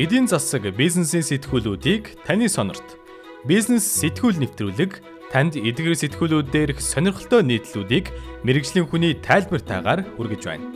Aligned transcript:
Эдийн 0.00 0.24
засаг 0.24 0.64
бизнесийн 0.80 1.20
сэтгүүлүүдийг 1.20 2.24
таны 2.24 2.48
сонорт 2.48 2.96
бизнес 3.44 3.84
сэтгүүл 4.00 4.40
нэвтрүүлэг 4.40 4.96
танд 5.28 5.60
эдгээр 5.60 5.92
сэтгүүлүүд 5.92 6.48
дээрх 6.48 6.80
сонирхолтой 6.80 7.44
нийтлүүдийг 7.44 8.08
мэрэгжлийн 8.40 8.88
хүний 8.88 9.12
тайлбартаагаар 9.20 10.08
хүргэж 10.16 10.42
байна. 10.48 10.72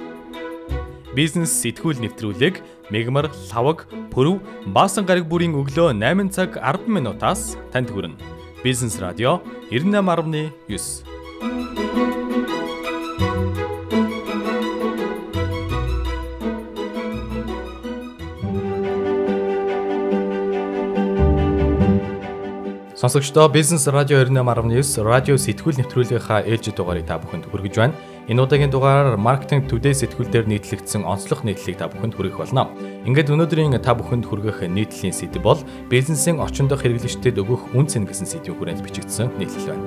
Бизнес 1.16 1.56
сэтгүүл 1.56 2.04
нэвтрүүлэг 2.04 2.60
мегмар, 2.92 3.32
лавг, 3.48 3.88
пөрөв, 4.12 4.44
баасан 4.76 5.08
гараг 5.08 5.24
бүрийн 5.24 5.56
өглөө 5.56 5.96
8 5.96 6.28
цаг 6.28 6.60
10 6.60 6.84
минутаас 6.84 7.56
танд 7.72 7.96
хүрнэ. 7.96 8.20
Бизнес 8.60 9.00
радио 9.00 9.40
98.9 9.72 12.13
Сонсогчдоо 23.04 23.50
Бизнес 23.50 23.86
радио 23.86 24.16
98.9 24.24 25.04
радио 25.04 25.36
сэтгүүл 25.36 25.76
нэвтрүүлгийнхаа 25.76 26.40
ээлжид 26.48 26.80
дугаарыг 26.80 27.04
та 27.04 27.20
бүхэнд 27.20 27.52
хүргэж 27.52 27.74
байна. 27.76 27.92
Энэ 28.32 28.40
удаагийн 28.40 28.72
дугаараар 28.72 29.20
маркетинг 29.20 29.68
төдөө 29.68 29.92
сэтгүүл 29.92 30.32
дээр 30.32 30.48
нийтлэгдсэн 30.48 31.04
онцлог 31.04 31.44
нийтлэлийг 31.44 31.84
та 31.84 31.92
бүхэнд 31.92 32.16
хүргэх 32.16 32.40
болно. 32.40 32.72
Ингээд 33.04 33.28
өнөөдрийн 33.28 33.76
та 33.84 33.92
бүхэнд 33.92 34.24
хүргэх 34.24 34.64
нийтлэлийн 34.64 35.12
сэдэв 35.12 35.44
бол 35.44 35.60
бизнесийн 35.92 36.40
орчин 36.40 36.64
дох 36.64 36.80
хэрэглэгчдэд 36.80 37.44
өгөх 37.44 37.76
үн 37.76 37.84
цэн 37.84 38.08
гэсэн 38.08 38.24
сэдвийн 38.24 38.56
хүрээнд 38.56 38.80
бичигдсэн 38.80 39.36
нийтлэл 39.36 39.76
байна. 39.76 39.84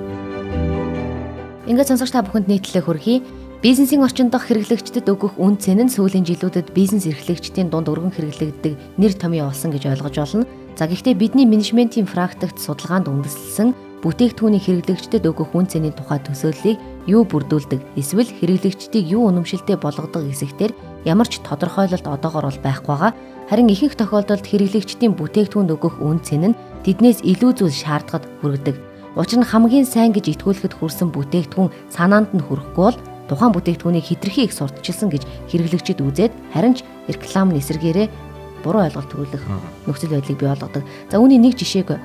Ингээд 1.66 1.90
сонсогч 1.90 2.14
та 2.14 2.22
бүхэнд 2.22 2.46
нийтлэлээ 2.46 2.86
хүргэе. 2.86 3.47
Бизнесийн 3.58 4.06
орчин 4.06 4.30
дох 4.30 4.46
хэрэглэгчдэд 4.46 5.10
өгөх 5.10 5.34
үн 5.34 5.58
цэн 5.58 5.82
нь 5.82 5.90
сүүлийн 5.90 6.22
жилүүдэд 6.22 6.78
бизнес 6.78 7.10
эрхлэгчдийн 7.10 7.74
дунд 7.74 7.90
өргөн 7.90 8.14
хэрэглэгддэг 8.14 8.78
нэр 9.02 9.12
томьёо 9.18 9.50
болсон 9.50 9.74
гэж 9.74 9.98
ойлгож 9.98 10.14
байна. 10.14 10.46
За 10.78 10.86
гэхдээ 10.86 11.18
бидний 11.18 11.42
менежментийн 11.42 12.06
практикт 12.06 12.54
судалгаанд 12.62 13.10
үндэслэн 13.10 13.74
бүтээгдэхүүний 14.06 14.62
хэрэглэгчдэд 14.62 15.26
өгөх 15.26 15.58
үн 15.58 15.66
цэний 15.66 15.90
тухай 15.90 16.22
төсөөллийг 16.22 16.78
юу 17.10 17.26
бүрдүүлдэг 17.26 17.98
эсвэл 17.98 18.30
хэрэглэгчдийг 18.30 19.10
юу 19.10 19.26
үнэмшилтэй 19.26 19.74
болгодог 19.74 20.22
хэсэгтэр 20.22 20.70
ямар 21.02 21.26
ч 21.26 21.42
тодорхойлолт 21.42 22.06
одоогор 22.06 22.46
бол 22.46 22.62
байхгүй 22.62 22.94
байгаа. 22.94 23.12
Харин 23.50 23.74
ихэнх 23.74 23.98
тохиолдолд 23.98 24.46
хэрэглэгчдийн 24.46 25.18
бүтээгдэхүүнд 25.18 25.74
өгөх 25.74 25.98
үн 25.98 26.22
цэн 26.22 26.54
нь 26.54 26.58
тэднээс 26.86 27.26
илүү 27.26 27.58
зүйл 27.58 27.74
шаардлагад 27.74 28.22
хүргэдэг. 28.38 28.76
Учир 29.18 29.42
нь 29.42 29.50
хамгийн 29.50 29.82
сайн 29.82 30.14
гэж 30.14 30.38
итгүүлэхэд 30.38 30.78
хүрсэн 30.78 31.10
бүтээгдэхүүн 31.10 31.74
санаанд 31.90 32.30
нь 32.38 32.44
хүрэхгүй 32.46 32.86
бол 32.86 32.98
тухайн 33.28 33.52
бүтээгдэхүүнийг 33.52 34.04
хитрхи 34.08 34.48
их 34.48 34.56
сурталчилсан 34.56 35.12
гэж 35.12 35.22
хэрэглэгчид 35.52 36.00
үзээд 36.00 36.32
харин 36.52 36.74
ч 36.74 36.82
рекламын 37.06 37.60
эсэргээрээ 37.60 38.08
буруу 38.64 38.82
ойлголт 38.82 39.08
төрүүлэх 39.12 39.44
нөхцөл 39.86 40.12
байдлыг 40.12 40.38
бий 40.38 40.48
болгодог. 40.48 40.82
За 41.10 41.22
үүний 41.22 41.38
нэг 41.38 41.54
жишээг 41.54 41.94
э, 41.94 41.98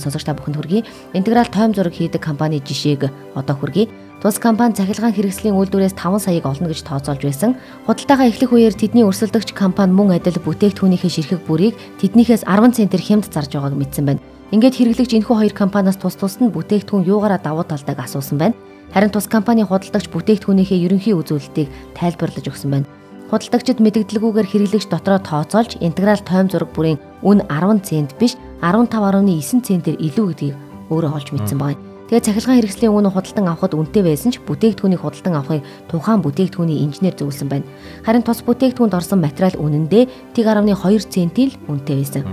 сонсогч 0.00 0.24
та 0.24 0.34
бүхэнд 0.34 0.56
хүргэе. 0.56 0.82
Интеграл 1.12 1.48
тойм 1.52 1.74
зураг 1.76 1.92
хийдэг 1.92 2.22
компани 2.22 2.62
жишээг 2.64 3.12
одоо 3.36 3.54
хүргэе. 3.56 3.88
Тус 4.18 4.40
компани 4.42 4.74
цахилгаан 4.74 5.14
хэрэгслийн 5.14 5.54
үйлдвэрээс 5.54 5.94
5 5.94 6.18
саяыг 6.18 6.42
олно 6.42 6.66
гэж 6.66 6.82
тооцоолж 6.82 7.22
байсан. 7.22 7.54
Худалдаага 7.86 8.26
эхлэх 8.26 8.50
үеэр 8.50 8.74
тэдний 8.74 9.06
өрсөлдөгч 9.06 9.54
компани 9.54 9.94
мөн 9.94 10.18
адил 10.18 10.42
бүтээгдэхүүнийхээ 10.42 11.12
ширхэг 11.12 11.46
бүрийг 11.46 11.78
тэднийхээс 12.02 12.42
10 12.42 12.74
центр 12.74 12.98
хямд 12.98 13.30
зарж 13.30 13.54
байгааг 13.54 13.78
мэдсэн 13.78 14.04
байна. 14.10 14.24
Ингээд 14.50 14.74
хэрэглэгч 14.74 15.12
энэхүү 15.22 15.36
хоёр 15.38 15.54
компаниас 15.54 16.02
тус 16.02 16.18
тусад 16.18 16.42
нь 16.42 16.50
бүтээгдэхүүн 16.50 17.06
юугаараа 17.06 17.38
давуу 17.38 17.62
талтай 17.62 17.94
асуусан 17.94 18.42
байна. 18.42 18.58
Харин 18.94 19.12
тус 19.12 19.28
компани 19.28 19.62
худалдагч 19.68 20.08
бүтээгдэхүүнийхээ 20.08 20.84
ерөнхий 20.88 21.12
үзүүлэлтийг 21.12 21.68
тайлбарлаж 21.92 22.46
өгсөн 22.48 22.70
байна. 22.72 22.88
Худалдагчид 23.28 23.84
мэдэгдлгүйгээр 23.84 24.48
хэрэглэгч 24.48 24.88
дотроо 24.88 25.20
тооцоолж 25.20 25.76
интеграл 25.84 26.24
тойм 26.24 26.48
зураг 26.48 26.72
бүрийн 26.72 26.96
үн 27.20 27.44
10 27.44 27.84
цент 27.84 28.16
биш 28.16 28.40
15.9 28.64 29.60
центээр 29.60 30.00
илүү 30.00 30.26
гэдгийг 30.32 30.56
өөрөө 30.88 31.12
олж 31.12 31.28
мэдсэн 31.36 31.60
байна. 31.60 31.76
Тэгээ 32.08 32.24
цахилгаан 32.24 32.56
хэрэгслийн 32.64 32.96
үн 32.96 33.12
худалдан 33.12 33.52
авахд 33.52 33.76
үнэтэй 33.76 34.00
байсан 34.00 34.32
ч 34.32 34.40
бүтээгдэхүүний 34.48 34.96
худалдан 34.96 35.36
авахыг 35.36 35.60
тухайн 35.92 36.24
бүтээгдэхүүний 36.24 36.80
инженер 36.88 37.12
зөвлөсөн 37.20 37.52
байна. 37.52 37.68
Харин 38.08 38.24
тус 38.24 38.40
бүтээгдэхүүнд 38.48 38.96
орсон 38.96 39.20
материал 39.20 39.60
үнэндээ 39.60 40.32
1.2 40.32 41.04
центийн 41.04 41.52
л 41.52 41.60
үнэтэй 41.68 41.96
байсан. 42.00 42.24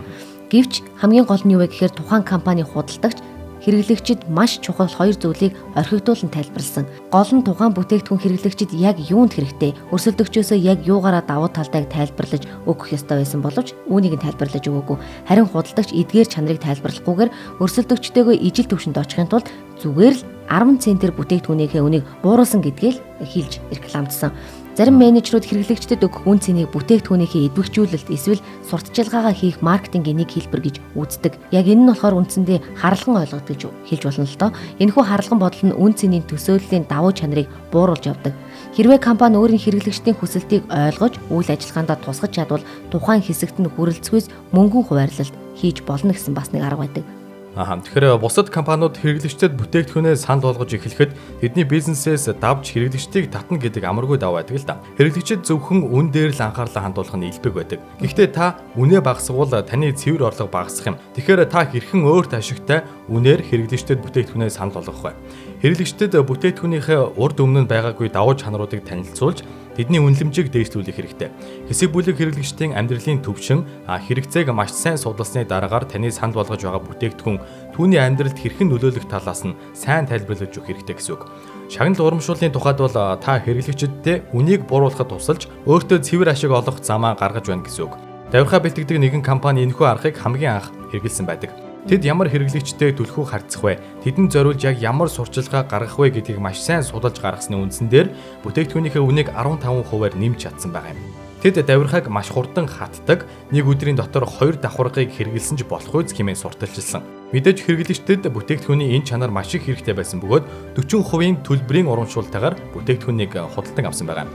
Гэвч 0.48 0.80
хамгийн 1.04 1.28
гол 1.28 1.44
нь 1.44 1.52
юу 1.52 1.60
вэ 1.60 1.68
гэхээр 1.68 1.92
тухайн 1.92 2.24
компани 2.24 2.64
худалдагч 2.64 3.20
хэрэглэгчид 3.66 4.30
маш 4.30 4.62
чухал 4.62 4.88
хоёр 4.88 5.18
зүйлийг 5.18 5.58
орхигдуулан 5.74 6.30
тайлбарлсан. 6.30 6.86
Гол 7.10 7.30
нь 7.34 7.42
тухайн 7.42 7.74
бүтээгдэхүүн 7.74 8.22
хэрэглэгчид 8.22 8.72
яг 8.78 9.02
юунд 9.10 9.34
хэрэгтэй, 9.34 9.74
өрсөлдөгчөөсөө 9.90 10.58
яг 10.62 10.86
юугаараа 10.86 11.26
давуу 11.26 11.50
талтай 11.50 11.90
тайлбарлаж 11.90 12.46
өгөх 12.70 12.94
ёстой 12.94 13.26
байсан 13.26 13.42
боловч 13.42 13.74
үүнийг 13.90 14.22
нь 14.22 14.24
тайлбарлаж 14.24 14.62
өгөөгүй. 14.70 14.98
Харин 15.26 15.50
худалдагч 15.50 15.98
эдгээр 15.98 16.30
чанарыг 16.30 16.62
тайлбарлахгүйгээр 16.62 17.34
өрсөлдөгчтэйгөө 17.58 18.36
ижил 18.38 18.70
төвшөнд 18.70 19.02
очихын 19.02 19.30
тулд 19.34 19.50
зүгээр 19.82 20.14
л 20.14 20.22
10 20.46 20.78
центээр 20.78 21.14
бүтээгдэхүүнийхээ 21.18 21.82
үнийг 21.82 22.06
бууруулсан 22.22 22.62
гэдгийг 22.62 23.02
хэлж 23.18 23.58
рекламдсан. 23.74 24.30
Зарим 24.76 25.00
менежерүүд 25.00 25.48
хэрэглэгчдэд 25.48 26.04
өгөх 26.04 26.28
үн 26.28 26.44
цэнийг 26.44 26.68
бүтээгдэхүүнийхээ 26.76 27.48
эдвэгчүүлэлт 27.48 28.12
эсвэл 28.12 28.44
сурталчилгаагаа 28.68 29.32
хийх 29.32 29.64
маркетингийн 29.64 30.20
нэг 30.20 30.36
хэлбэр 30.36 30.68
гэж 30.68 30.76
үздэг. 31.00 31.40
Яг 31.56 31.72
энэ 31.72 31.88
нь 31.88 31.90
болохоор 31.96 32.20
үндсэндээ 32.20 32.84
харалган 32.84 33.24
ойлгоод 33.24 33.48
гэж 33.48 33.62
хэлж 33.72 34.04
болно 34.04 34.28
л 34.28 34.36
доо. 34.36 34.52
Энэхүү 34.84 35.04
харалган 35.08 35.40
бодол 35.40 35.64
нь 35.72 35.78
үн 35.80 35.96
цэнийн 35.96 36.28
төсөөллийн 36.28 36.92
давуу 36.92 37.16
чанарыг 37.16 37.48
бууруулж 37.72 38.04
явдаг. 38.04 38.36
Хэрвээ 38.76 39.00
компани 39.00 39.40
өөрийн 39.40 39.64
хэрэглэгчдийн 39.64 40.20
хүсэлтийг 40.20 40.68
ойлгож 40.68 41.24
үйл 41.32 41.48
ажиллагаандаа 41.56 41.96
тусгаж 42.04 42.36
чадвал 42.36 42.68
тухайн 42.92 43.24
хэсэгт 43.24 43.56
нь 43.64 43.72
хүрэлцгүйс 43.72 44.28
мөнгөн 44.52 44.92
хуваарлалт 44.92 45.36
хийж 45.56 45.88
болно 45.88 46.12
гэсэн 46.12 46.36
бас 46.36 46.52
нэг 46.52 46.68
арга 46.68 46.84
байдаг. 46.84 47.08
Аа 47.56 47.80
тэгэхээр 47.80 48.20
бусад 48.20 48.52
компаниуд 48.52 49.00
хэрэглэгчдэд 49.00 49.56
бүтээгдэхүүнээ 49.56 50.20
санал 50.20 50.52
болгож 50.52 50.76
эхлэхэд 50.76 51.16
тэдний 51.40 51.64
бизнесээс 51.64 52.28
давж 52.36 52.76
хэрэглэгчдийг 52.76 53.32
татна 53.32 53.56
гэдэг 53.56 53.80
амаргүй 53.80 54.20
даваа 54.20 54.44
байдаг 54.44 54.60
л 54.60 54.68
да. 54.68 54.84
Хэрэглэгчид 55.00 55.48
зөвхөн 55.48 55.88
үн 55.88 56.12
дээр 56.12 56.36
л 56.36 56.44
анхаарлаа 56.52 56.84
хандуулах 56.84 57.16
нь 57.16 57.32
илбэг 57.32 57.56
байдаг. 57.56 57.80
Гэхдээ 58.04 58.28
та 58.36 58.60
үнэ 58.76 59.00
багасгавал 59.00 59.64
таны 59.64 59.96
цэвэр 59.96 60.36
орлого 60.36 60.52
багасах 60.52 60.92
юм. 60.92 61.00
Тэгэхээр 61.16 61.48
та 61.48 61.64
хэрхэн 61.64 62.04
өөрт 62.04 62.36
ашигтай 62.36 62.84
үнээр 63.08 63.48
хэрэглэгчдэд 63.48 64.04
бүтээгдэхүүнээ 64.04 64.52
санал 64.52 64.76
болгох 64.76 65.16
вэ? 65.16 65.16
Хэрэглэгчдэд 65.64 66.12
бүтээгдэхүүнийхээ 66.28 67.16
урд 67.16 67.40
өмнө 67.40 67.72
байгаагүй 67.72 68.12
давуу 68.12 68.36
чанаруудыг 68.36 68.84
танилцуулж 68.84 69.48
тэдний 69.76 70.00
үнэлэмжийг 70.00 70.50
дээшлүүлэх 70.50 70.96
хэрэгтэй. 70.96 71.30
Хэсэг 71.68 71.92
бүлэг 71.92 72.16
хэрэглэгчдийн 72.16 72.74
амьдралын 72.80 73.20
төвшин 73.22 73.68
хэрэгцээг 73.86 74.50
маш 74.56 74.72
сайн 74.72 74.96
судалсны 74.96 75.44
дараагаар 75.44 75.86
таны 75.86 76.10
санд 76.10 76.34
болгож 76.34 76.64
байгаа 76.64 76.82
бүтээгдэхүүн 76.82 77.76
түүний 77.76 78.00
амьдралд 78.00 78.40
хэрхэн 78.40 78.72
нөлөөлөх 78.72 79.06
талаас 79.12 79.44
нь 79.44 79.58
сайн 79.76 80.08
тайлбарлаж 80.08 80.56
өгөх 80.56 80.72
хэрэгтэй 80.72 80.96
гэсэн 80.96 81.14
үг. 81.20 81.28
Шагнал 81.68 82.08
урамшууллын 82.08 82.56
тухайд 82.56 82.80
бол 82.80 82.96
та 82.96 83.44
хэрэглэгчдэд 83.44 84.32
үнийг 84.32 84.64
бууруулахад 84.66 85.12
тусалж 85.12 85.52
өөртөө 85.68 86.00
цэвэр 86.00 86.32
ашиг 86.32 86.56
олох 86.56 86.80
замаа 86.80 87.20
гаргаж 87.20 87.52
байна 87.52 87.68
гэсэн 87.68 87.84
үг. 87.90 87.94
Давирхаа 88.32 88.64
бэлтгэдэг 88.64 88.98
нэгэн 88.98 89.24
компани 89.26 89.68
энэхүү 89.68 89.86
аргыг 89.86 90.16
хамгийн 90.16 90.62
анх 90.62 90.72
хэрэгэлсэн 90.94 91.28
байдаг. 91.28 91.65
Тэд 91.86 92.02
ямар 92.02 92.34
хэрэглэгчтэй 92.34 92.98
түлхүү 92.98 93.30
харьцах 93.30 93.62
вэ? 93.62 93.78
Тэдэнд 94.02 94.34
зориулж 94.34 94.58
яг 94.66 94.82
ямар 94.82 95.06
сурчилгаа 95.06 95.70
гаргах 95.70 96.02
вэ 96.02 96.18
гэдгийг 96.18 96.42
маш 96.42 96.58
сайн 96.58 96.82
судалж 96.82 97.22
гаргасны 97.22 97.62
үндсэн 97.62 97.94
дээр 97.94 98.10
бүтээгдэхүүнийхээ 98.42 99.06
үнийг 99.06 99.30
15%-аар 99.30 100.18
нэмж 100.18 100.50
чадсан 100.50 100.74
байгаа 100.74 100.98
юм. 100.98 101.14
Тэд 101.46 101.62
давирхаг 101.62 102.10
маш 102.10 102.34
хурдан 102.34 102.66
хатдаг, 102.66 103.30
нэг 103.54 103.70
өдрийн 103.70 104.02
дотор 104.02 104.26
хоёр 104.26 104.58
давхаргыг 104.58 105.14
хэрэгэлсэн 105.14 105.62
ч 105.62 105.70
болох 105.70 105.94
үз 105.94 106.10
хэмээн 106.10 106.42
сурталчилсан. 106.42 107.06
Мэдээж 107.38 107.62
хэрэглэгчдэд 107.70 108.34
бүтээгдэхүүний 108.34 108.98
энэ 108.98 109.06
чанар 109.06 109.30
маш 109.30 109.54
их 109.54 109.70
хэрэгтэй 109.70 109.94
байсан 109.94 110.26
бөгөөд 110.26 110.82
40% 110.82 111.46
төлбөрийн 111.46 111.86
урамшуултайгаар 111.86 112.58
бүтээгдэхүүнийг 112.74 113.38
худалдан 113.54 113.86
авсан 113.86 114.10
байгаа. 114.10 114.26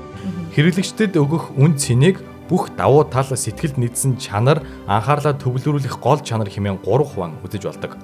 Хэрэглэгчдэд 0.54 1.19
өгөх 1.19 1.58
үн 1.58 1.75
цэнийг 1.75 2.22
бүх 2.50 2.75
давуу 2.75 3.06
тал 3.06 3.31
сэтгэлд 3.31 3.79
нийцсэн 3.79 4.19
чанар 4.19 4.67
анхаарлаа 4.91 5.38
төвлөрүүлэх 5.38 6.02
гол 6.02 6.19
чанар 6.19 6.50
хэмээн 6.50 6.82
3 6.82 7.06
хуваан 7.06 7.38
үзэж 7.47 7.62
болдог. 7.70 7.94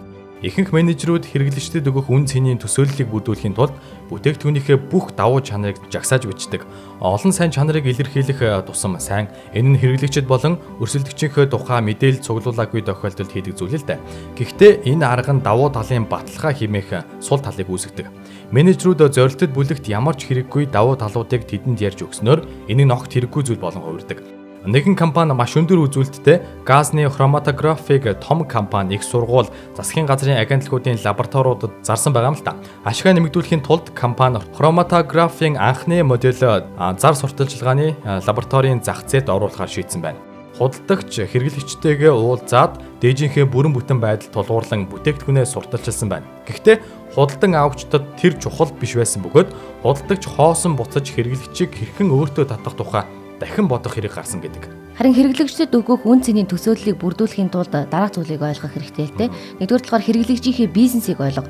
Ихэнх 0.45 0.69
менежерүүд 0.69 1.25
хэрэглэгчдэд 1.33 1.89
өгөх 1.89 2.13
үн 2.13 2.29
цэнийн 2.29 2.61
төсөөллийг 2.61 3.09
бүрдүүлэхийн 3.09 3.57
тулд 3.57 3.73
бүтээгдэхүүнийхээ 4.13 4.79
бүх 4.93 5.17
давуу 5.17 5.41
чанарыг 5.41 5.81
жагсааж 5.89 6.29
бичдэг. 6.29 6.61
Олон 7.01 7.33
сайн 7.33 7.49
чанарыг 7.49 7.89
илэрхийлэх 7.89 8.45
э, 8.45 8.61
тусам 8.69 9.01
сайн 9.01 9.33
энэ 9.57 9.75
нь 9.75 9.81
хэрэглэгчд 9.81 10.29
болон 10.29 10.61
өрсөлдөгчийнхөө 10.77 11.49
тухай 11.49 11.81
мэдээлэл 11.81 12.21
цуглуулаагүй 12.21 12.85
тохиолдолд 12.85 13.33
хийдэг 13.33 13.57
зүйл 13.57 13.81
л 13.81 13.89
дээ. 13.89 13.99
Гэхдээ 14.37 14.73
энэ 14.93 15.09
арга 15.09 15.33
нь 15.33 15.41
давуу 15.41 15.73
талын 15.73 16.05
баталгаа 16.05 16.53
хэмээх 16.53 16.91
э, 16.93 17.05
сул 17.25 17.41
талыг 17.41 17.73
үүсгэдэг. 17.73 18.07
Менежерүүд 18.53 19.09
зорилтод 19.09 19.57
бүлэгт 19.57 19.89
ямар 19.89 20.21
ч 20.21 20.29
хэрэггүй 20.29 20.69
давуу 20.69 21.01
талуудыг 21.01 21.49
тэдэнд 21.49 21.81
ярьж 21.81 22.05
өгснөөр 22.05 22.69
энэ 22.69 22.85
нь 22.85 22.93
огт 22.93 23.09
хэрэггүй 23.09 23.41
зүйл 23.41 23.65
болон 23.65 23.89
хувирдаг. 23.89 24.36
Нэгэн 24.67 24.99
компани 24.99 25.31
маш 25.31 25.55
өндөр 25.55 25.87
үзүүлэлттэй 25.87 26.67
газны 26.67 27.07
хроматографиг 27.07 28.19
том 28.19 28.43
компани 28.43 28.99
их 28.99 29.07
сургууль 29.07 29.47
засгийн 29.79 30.11
газрын 30.11 30.43
агентлагуудын 30.43 30.99
лабораториудад 31.07 31.87
зарсан 31.87 32.11
байгаа 32.11 32.35
юм 32.35 32.39
л 32.39 32.43
та. 32.43 32.59
Ашигаа 32.83 33.15
нэмэгдүүлэхийн 33.15 33.63
тулд 33.63 33.95
компани 33.95 34.43
хроматографийн 34.59 35.55
анхны 35.55 36.03
модель 36.03 36.35
зар 36.35 36.67
сурталчилгааны 37.15 37.95
лабораторийн 38.27 38.83
зах 38.83 39.07
зээлд 39.07 39.31
оруулахаар 39.31 39.71
шийдсэн 39.71 40.03
байна. 40.03 40.19
худалдагч 40.59 41.31
хэрэглэгчтэйгээ 41.31 42.11
уулзаад 42.11 42.81
дээжийнхээ 43.05 43.45
бүрэн 43.45 43.77
бүтэн 43.77 44.01
байдал 44.01 44.33
тулгуурлан 44.33 44.89
бүтээгдэхүүнээ 44.89 45.47
сурталчилсан 45.47 46.09
байна. 46.09 46.27
Гэхдээ 46.49 46.81
худалдан 47.12 47.53
авагчдад 47.61 48.17
тэр 48.17 48.41
чухал 48.41 48.73
биш 48.73 48.97
байсан 48.97 49.21
бөгөөд 49.21 49.53
худалдагч 49.85 50.25
хоосон 50.25 50.81
буцаж 50.81 51.12
хэрэглэгчийг 51.12 51.77
хэрхэн 51.77 52.09
өөртөө 52.09 52.49
татах 52.49 52.73
тухай 52.73 53.05
дахин 53.41 53.69
бодох 53.69 53.94
хэрэг 53.94 54.15
гарсан 54.15 54.41
гэдэг. 54.41 54.87
Харин 54.97 55.12
хэрэглэгчдэд 55.12 55.77
өгөх 55.77 56.09
үн 56.09 56.25
цэний 56.25 56.49
төсөөллийг 56.49 56.97
бүрдүүлэхийн 56.97 57.53
тулд 57.53 57.69
дараах 57.69 58.17
зүйлийг 58.17 58.41
ойлгох 58.41 58.73
хэрэгтэй 58.73 59.06
л 59.12 59.17
дээ. 59.21 59.31
Нэгдүгээр 59.61 59.85
талаар 59.85 60.05
хэрэглэгчийнхээ 60.09 60.69
бизнесийг 60.73 61.21
ойлго 61.21 61.44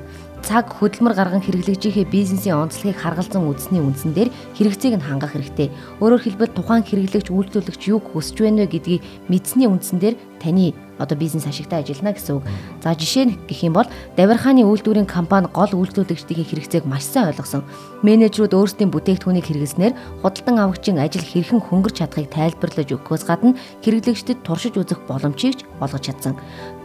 цаг 0.46 0.70
хөдөлмөр 0.78 1.14
гарган 1.18 1.42
хэрэглэгжийнхээ 1.42 2.06
бизнесийн 2.06 2.54
онцлогийг 2.54 3.02
харгалзан 3.02 3.50
үзсний 3.50 3.82
үндсэн 3.82 4.14
дээр 4.14 4.30
хэрэгцээг 4.54 4.94
нь 4.94 5.02
хангах 5.02 5.34
хэрэгтэй. 5.34 5.74
Өөрөөр 5.98 6.22
хэлбэл 6.22 6.54
тухайн 6.54 6.86
хэрэглэгч 6.86 7.34
үйлдвэрлэгч 7.34 7.82
юу 7.90 7.98
хүсэж 7.98 8.46
байна 8.46 8.62
вэ 8.62 8.78
гэдгийг 8.78 9.02
мэдсэний 9.26 9.66
үндсэн 9.66 9.98
дээр 9.98 10.14
таны 10.38 10.70
одоо 11.02 11.18
бизнес 11.18 11.50
ашигтай 11.50 11.82
ажиллана 11.82 12.14
гэсэн 12.14 12.38
үг. 12.38 12.44
За 12.78 12.94
жишээ 12.94 13.26
нь 13.26 13.36
гэх 13.50 13.66
юм 13.66 13.74
бол 13.74 13.90
Давирхааны 14.14 14.62
үйлдвэрийн 14.62 15.10
компани 15.10 15.50
гол 15.50 15.68
үйлдвэрлэгчдийн 15.74 16.46
хэрэгцээг 16.46 16.86
маш 16.86 17.04
сайн 17.10 17.34
ойлгосон. 17.34 17.66
Менежерүүд 18.06 18.54
өөрсдийн 18.54 18.94
бүтээгдэхүүнийг 18.94 19.50
хэрэглэснээр 19.50 19.98
худалдан 20.22 20.56
авагчийн 20.62 21.02
ажил 21.02 21.26
хэрхэн 21.26 21.60
хөнгөрч 21.60 22.00
чадахыг 22.00 22.30
тайлбарлаж 22.30 22.88
өгөхөөс 22.96 23.24
гадна 23.28 23.58
хэрэглэгчдэд 23.82 24.46
туршиж 24.46 24.78
үзэх 24.78 25.04
боломжийг 25.10 25.60
ч 25.60 25.60
олгож 25.82 26.06
чадсан. 26.06 26.38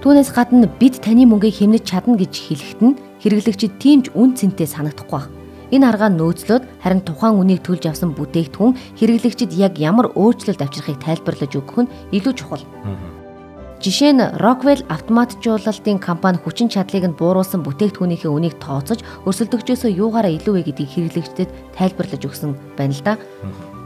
Түүнээс 0.03 0.33
гадна 0.33 0.67
бид 0.67 0.99
таны 0.99 1.23
мөнгийг 1.29 1.55
хэмнэж 1.55 1.83
чадна 1.87 2.17
гэж 2.19 2.33
хэлэхэд 2.35 2.81
нь 2.83 2.95
хэрэглэгчид 3.21 3.77
тийм 3.77 4.01
ч 4.03 4.11
үн 4.17 4.33
цэнтэй 4.35 4.67
санагдахгүй 4.67 5.21
байна. 5.21 5.39
Энэ 5.71 5.87
аргаар 5.87 6.13
нөөцлөд 6.19 6.63
харин 6.83 7.01
тухайн 7.07 7.39
үнийг 7.39 7.63
төлж 7.63 7.87
авсан 7.87 8.11
бүтээгдэхүүн 8.11 8.99
хэрэглэгчид 8.99 9.55
яг 9.55 9.79
ямар 9.79 10.11
өөрчлөлт 10.19 10.59
авчрахыг 10.59 10.99
тайлбарлаж 10.99 11.51
өгөх 11.55 11.87
нь 11.87 11.91
илүү 12.11 12.33
чухал. 12.35 12.65
Жишээ 13.81 14.13
нь 14.13 14.21
Rockwell 14.43 14.83
автоматжуулалтын 14.91 15.97
компани 16.03 16.37
хүчин 16.43 16.67
чадлыг 16.67 17.07
нь 17.07 17.17
бууруулсан 17.17 17.63
бүтээгдэхүүнийхээ 17.63 18.29
үнийг 18.29 18.59
тооцож 18.59 18.99
өрсөлдөгчөөсөө 19.25 19.95
юугаараа 19.95 20.35
илүү 20.37 20.53
вэ 20.53 20.61
гэдгийг 20.69 20.91
хэрэглэгчдэд 20.91 21.49
тайлбарлаж 21.73 22.21
өгсөн 22.21 22.51
байна 22.77 22.93
л 22.93 23.01
да. 23.01 23.17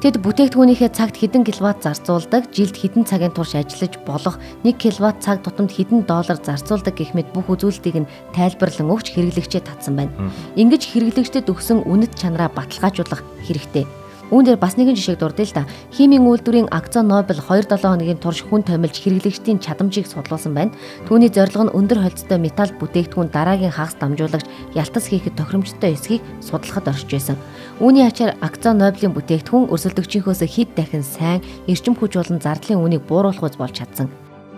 Тэд 0.05 0.21
бүтээгдэхүүнийхээ 0.21 0.93
цагт 0.93 1.17
хэдэн 1.17 1.41
киловатт 1.41 1.81
зарцуулдаг, 1.81 2.53
жилд 2.53 2.77
хэдэн 2.77 3.09
цагийн 3.09 3.33
турш 3.33 3.57
ажиллаж 3.57 3.97
болох 4.05 4.37
1 4.61 4.77
киловатт 4.77 5.25
цаг 5.25 5.41
тутамд 5.41 5.73
хэдэн 5.73 6.05
доллар 6.05 6.37
зарцуулдаг 6.37 6.93
гэх 6.93 7.17
мэт 7.17 7.33
бүх 7.33 7.49
үзүүлэлтийг 7.49 8.05
нь 8.05 8.11
тайлбарлан 8.37 8.93
өгч 8.93 9.17
хэрэглэгчээ 9.17 9.65
татсан 9.65 9.97
байна. 9.97 10.13
Ингэж 10.53 10.93
хэрэглэгчдэд 10.93 11.49
өгсөн 11.49 11.89
үнэт 11.89 12.13
чанараа 12.21 12.53
баталгаажуулах 12.53 13.25
хэрэгтэй. 13.49 14.04
Үүн 14.33 14.42
дээр 14.42 14.57
бас 14.57 14.74
нэгэн 14.74 14.98
жишээг 14.98 15.22
дурдъя 15.22 15.45
л 15.45 15.54
да. 15.54 15.69
Химийн 15.94 16.25
үйлдвэрийн 16.25 16.74
Акцо 16.74 17.06
Нобель 17.06 17.38
2-7 17.38 17.77
хоногийн 17.77 18.18
турш 18.18 18.42
хүн 18.42 18.66
томилж 18.66 18.98
хэрэглэгчдийн 18.98 19.62
чадамжийг 19.62 20.10
судлуулсан 20.10 20.57
байна. 20.57 20.74
Түүний 21.06 21.30
зорилго 21.30 21.69
нь 21.69 21.75
өндөр 21.77 22.01
холцтой 22.01 22.42
металл 22.42 22.74
бүтээгдэхүүн 22.81 23.30
дараагийн 23.30 23.69
хагас 23.69 23.94
дамжуулагч 24.01 24.50
ялтас 24.74 25.06
хийхэд 25.13 25.38
тохиромжтой 25.38 25.94
эсхийг 25.94 26.25
судлахад 26.42 26.89
орж 26.89 27.06
байсан. 27.06 27.38
Үүний 27.77 28.01
ачаар 28.01 28.33
Акцо 28.42 28.74
Нобелийн 28.74 29.13
бүтээгдэхүүн 29.13 29.69
өрсөлдөгчийнхөөс 29.69 30.42
хэд 30.42 30.74
дахин 30.74 31.06
сайн 31.06 31.45
эрчим 31.69 31.94
хүч 31.94 32.18
болон 32.18 32.42
зардлын 32.42 32.81
үнийг 32.81 33.06
бууруулах 33.06 33.54
болж 33.62 33.77
чадсан. 33.77 34.10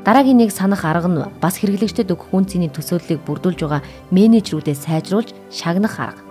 Дараагийн 0.08 0.40
нэг 0.40 0.56
санах 0.56 0.88
арга 0.88 1.12
нь 1.12 1.20
бас 1.44 1.60
хэрэглэгчдэд 1.60 2.16
өгөх 2.16 2.32
үн 2.32 2.48
цэний 2.48 2.72
төсөөллийг 2.72 3.20
бүрдүүлж 3.28 3.60
байгаа 3.68 3.84
менежерүүдэд 4.16 4.80
сайжруулж 4.80 5.36
шагнах 5.52 6.00
арга. 6.00 6.27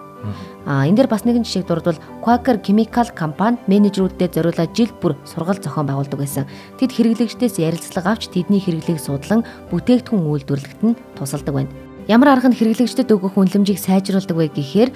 А 0.67 0.87
энэ 0.89 0.97
дээр 1.05 1.09
бас 1.13 1.23
нэгэн 1.23 1.45
жишээг 1.47 1.67
дурдвал 1.69 2.01
Quaker 2.25 2.59
Chemical 2.59 3.09
компани 3.15 3.59
менежерүүдэд 3.71 4.35
зориулаад 4.35 4.75
жил 4.75 4.91
бүр 4.99 5.15
сургалт 5.23 5.63
зохион 5.63 5.87
байгуулдаг 5.87 6.19
байсан. 6.19 6.45
Тэд 6.81 6.91
хэрэглэгчдээс 6.91 7.63
ярилцлага 7.63 8.17
авч 8.17 8.33
тэдний 8.33 8.59
хэрэглээг 8.59 8.99
судлан 8.99 9.47
бүтээгдэхүүн 9.71 10.27
үйлдвэрлэхэд 10.27 10.83
нь 10.83 10.99
тусалдаг 11.15 11.55
байна. 11.55 11.71
Ямар 12.07 12.39
арга 12.39 12.51
нь 12.51 12.59
хэрэглэгчдэд 12.59 13.11
өгөх 13.11 13.35
үнэлэмжийг 13.35 13.79
сайжруулдаг 13.83 14.37
вэ 14.39 14.47
гэхээр 14.55 14.91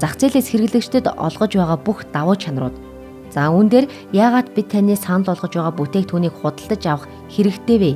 зах 0.00 0.14
зээлээс 0.16 0.52
хэрэглэгчдэд 0.52 1.12
олгож 1.12 1.52
байгаа 1.52 1.78
бүх 1.80 2.08
давуу 2.12 2.36
чанарууд. 2.36 2.76
За 3.28 3.52
үүн 3.52 3.68
дээр 3.68 3.86
яагаад 4.16 4.56
бид 4.56 4.72
таны 4.72 4.96
санал 4.96 5.28
болгож 5.28 5.52
байгаа 5.52 5.76
бүтээгдэхүүнийг 5.76 6.34
худалдаж 6.40 6.82
авах 6.88 7.08
хэрэгтэй 7.28 7.76
вэ? 7.76 7.92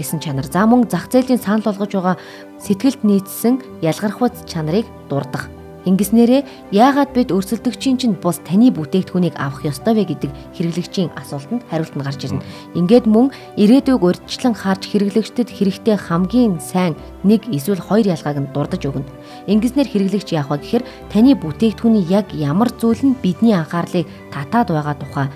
Гэсэн 0.00 0.24
чанар. 0.24 0.48
За 0.48 0.64
мөн 0.64 0.88
зах 0.88 1.12
зээлийн 1.12 1.38
санал 1.38 1.68
болгож 1.68 1.92
байгаа 1.92 2.16
сэтгэлд 2.64 3.04
нийцсэн 3.04 3.60
ялгархуйц 3.84 4.48
чанарыг 4.48 4.88
дурдах 5.12 5.52
Ингэснээрээ 5.88 6.44
яагаад 6.76 7.16
бид 7.16 7.32
өрсөлдөгчийн 7.32 7.96
чинь 7.96 8.16
бус 8.20 8.36
таны 8.44 8.68
бүтээгдэхүүнийг 8.68 9.32
авах 9.40 9.64
ёстой 9.64 9.96
вэ 9.96 10.12
гэдэг 10.12 10.30
хэрэглэгчийн 10.52 11.08
асуултанд 11.16 11.64
хариулт 11.72 11.96
нь 11.96 12.04
гарч 12.04 12.20
ирнэ. 12.28 12.44
Ингээд 12.76 13.08
мөн 13.08 13.32
ирээдүйг 13.56 14.04
урьдчилан 14.04 14.52
харж 14.52 14.92
хэрэглэгчдэд 14.92 15.48
хэрэгтэй 15.48 15.96
хамгийн 15.96 16.60
сайн 16.60 17.00
нэг 17.24 17.48
эсвэл 17.48 17.80
хоёр 17.80 18.12
ялгааг 18.12 18.38
нь 18.44 18.52
дурдж 18.52 18.82
өгнө. 18.92 19.08
Ингэснээр 19.48 19.88
хэрэглэгч 19.88 20.28
яах 20.36 20.52
вэ 20.52 20.60
гэхээр 20.60 20.84
таны 21.08 21.32
бүтээгдэхүүний 21.40 22.04
яг 22.12 22.28
ямар 22.36 22.68
зүйл 22.76 23.00
нь 23.00 23.16
бидний 23.16 23.56
анхаарлыг 23.56 24.04
татаад 24.28 24.68
байгаа 24.68 24.96
тухай 25.00 25.26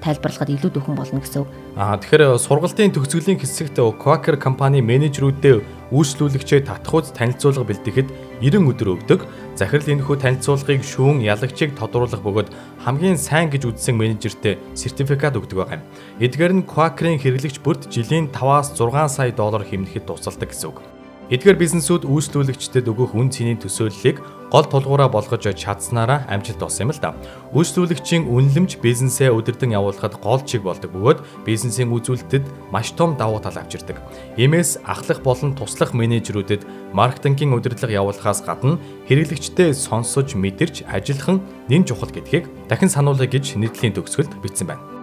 тайлбарлахад 0.00 0.50
илүү 0.50 0.70
дөхөн 0.74 0.96
болно 0.96 1.20
гэсэн. 1.20 1.44
Аа 1.76 2.00
тэгэхээр 2.00 2.36
сургалтын 2.40 2.92
төгсгөлийн 2.96 3.40
хэсэгт 3.40 3.78
Quaker 3.78 4.36
компани 4.40 4.80
менежерүүдэд 4.80 5.92
үйлчлүүлэгчээ 5.92 6.66
татхуйц 6.70 7.10
танилцуулга 7.12 7.66
бэлтгэхэд 7.66 8.08
90 8.40 8.70
өдөр 8.70 8.88
өгдөг. 8.94 9.20
Захирал 9.58 9.90
энэхүү 9.90 10.16
танилцуулгыг 10.22 10.86
шүүн 10.86 11.20
ялагчийг 11.26 11.74
тодруулах 11.74 12.22
бөгөөд 12.22 12.48
хамгийн 12.86 13.18
сайн 13.18 13.50
гэж 13.50 13.68
үзсэн 13.74 13.98
менежертэй 13.98 14.56
сертификат 14.78 15.34
өгдөг 15.34 15.58
байгаа 15.58 15.82
юм. 15.82 15.86
Эдгээр 16.22 16.52
нь 16.62 16.66
Quaker-ийн 16.68 17.18
хэрэглэгч 17.18 17.58
бүрт 17.60 17.90
жилийн 17.90 18.30
5-аас 18.30 18.78
6 18.78 19.10
сая 19.10 19.34
доллар 19.34 19.66
хэмнэхэд 19.66 20.06
тусалдаг 20.06 20.54
гэсэн 20.54 20.70
үг. 20.70 20.99
Эдгээр 21.30 21.62
бизнесүүд 21.62 22.10
үйлчлүүлэгчдэд 22.10 22.90
өгөх 22.90 23.14
үн 23.14 23.30
цэний 23.30 23.54
төсөөллийг 23.54 24.18
гол 24.50 24.66
тулгуураа 24.66 25.06
болгож 25.06 25.46
чадсанараа 25.46 26.26
амжилт 26.26 26.58
болсон 26.58 26.90
юм 26.90 26.90
л 26.90 26.98
да. 26.98 27.14
Үйлчлүүлэгчийн 27.54 28.26
үнэлэмж 28.26 28.82
бизнесээ 28.82 29.30
удирдан 29.30 29.70
явуулахад 29.70 30.18
гол 30.18 30.42
чиг 30.42 30.66
болдог 30.66 30.90
бөгөөд 30.90 31.46
бизнесийн 31.46 31.94
үзүүлэлтэд 31.94 32.74
маш 32.74 32.90
том 32.98 33.14
давуу 33.14 33.38
тал 33.38 33.54
авчирдаг. 33.54 34.02
Иймээс 34.34 34.82
ахлах 34.82 35.22
болон 35.22 35.54
туслах 35.54 35.94
менежерүүдэд 35.94 36.66
маркетингийн 36.98 37.54
удирдлага 37.54 37.94
явуулахаас 37.94 38.42
гадна 38.42 38.82
хэрэглэгчтэй 39.06 39.70
сонсож 39.70 40.34
мэдэрч 40.34 40.82
ажиллах 40.90 41.38
нь 41.38 41.42
нэн 41.70 41.86
чухал 41.86 42.10
гэдгийг 42.10 42.50
дахин 42.66 42.90
сануулъя 42.90 43.30
гэж 43.30 43.54
нийтлийн 43.54 43.94
төгсгөлд 43.94 44.34
бичсэн 44.42 44.66
байна. 44.66 44.99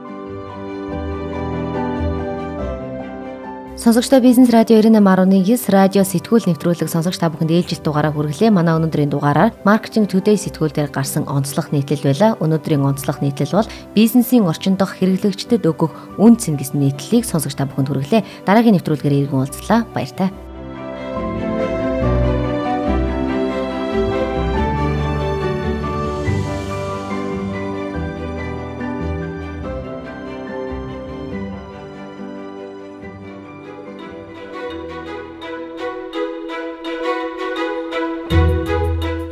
Сонсогчдоо 3.77 4.19
бизнес 4.22 4.50
радио 4.50 4.81
98.9 4.81 5.69
радио 5.69 6.01
сэтгүүл 6.01 6.50
нэвтрүүлэг 6.50 6.89
сонсогч 6.89 7.22
та 7.22 7.29
бүхэнд 7.29 7.53
ээлжит 7.53 7.86
дугаараа 7.86 8.10
хүргэлээ. 8.10 8.50
Манай 8.50 8.74
өнөөдрийн 8.74 9.13
дугаараар 9.13 9.53
маркетинг 9.69 10.10
today 10.10 10.34
сэтгүүл 10.34 10.74
дээр 10.74 10.89
гарсан 10.89 11.29
онцлог 11.29 11.69
нийтлэл 11.69 12.01
байла. 12.01 12.34
Өнөөдрийн 12.41 12.81
онцлог 12.81 13.22
нийтлэл 13.22 13.53
бол 13.53 13.69
бизнесийн 13.93 14.50
орчин 14.50 14.81
дох 14.81 14.98
хэрэглэгчдэд 14.98 15.62
өгөх 15.62 16.17
үн 16.17 16.41
цэн 16.41 16.57
гэсэн 16.57 16.81
нийтлэлийг 16.81 17.29
сонсогч 17.29 17.53
та 17.53 17.69
бүхэнд 17.69 17.93
хүргэлээ. 17.93 18.50
Дараагийн 18.50 18.81
нэвтрүүлгээр 18.81 19.29
иргэн 19.29 19.46
уулзлаа. 19.46 19.86
Баяртай. 19.93 20.34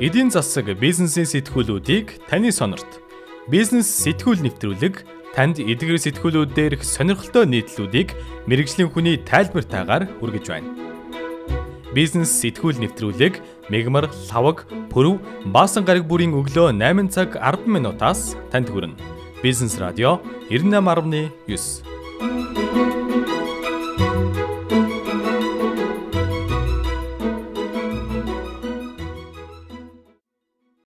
Эдийн 0.06 0.30
засаг 0.30 0.70
бизнесийн 0.78 1.26
сэтгүүлүүдийг 1.26 2.30
таны 2.30 2.54
сонорт. 2.54 3.02
Бизнес 3.50 3.90
сэтгүүл 4.06 4.46
нэвтрүүлэг 4.46 5.02
танд 5.34 5.58
эдгээр 5.58 5.98
сэтгүүлүүд 5.98 6.54
дээрх 6.54 6.86
сонирхолтой 6.86 7.50
нийтлүүдийг 7.50 8.14
мэрэгжлийн 8.46 8.94
хүний 8.94 9.18
тайлбартаагаар 9.26 10.06
хүргэж 10.22 10.46
байна. 10.46 10.70
Бизнес 11.98 12.30
сэтгүүл 12.38 12.86
нэвтрүүлэг 12.86 13.42
мегмар, 13.74 14.14
лавг, 14.30 14.70
пөрөв, 14.94 15.18
баасан 15.50 15.90
гараг 15.90 16.06
бүрийн 16.06 16.38
өглөө 16.38 16.78
8 16.78 17.10
цаг 17.10 17.42
10 17.42 17.66
минутаас 17.66 18.38
танд 18.54 18.70
хүрнэ. 18.70 19.02
Бизнес 19.42 19.82
радио 19.82 20.22
98.9 20.54 22.65